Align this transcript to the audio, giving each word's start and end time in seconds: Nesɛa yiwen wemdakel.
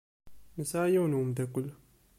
Nesɛa 0.57 0.87
yiwen 0.91 1.17
wemdakel. 1.17 1.67